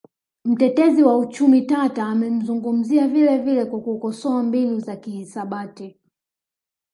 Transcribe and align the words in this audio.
Mtetezi 0.45 1.03
wa 1.03 1.17
uchumi 1.17 1.61
tata 1.61 2.05
amezungumzia 2.07 3.07
vilevile 3.07 3.65
kwa 3.65 3.81
kukosoa 3.81 4.43
mbinu 4.43 4.79
za 4.79 4.95
kihisabati 4.95 5.97